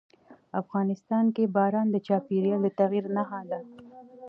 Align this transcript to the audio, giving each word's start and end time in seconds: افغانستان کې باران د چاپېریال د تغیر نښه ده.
افغانستان 0.61 1.25
کې 1.35 1.43
باران 1.55 1.87
د 1.91 1.97
چاپېریال 2.07 2.59
د 2.63 2.67
تغیر 2.79 3.05
نښه 3.15 3.41
ده. 3.49 3.59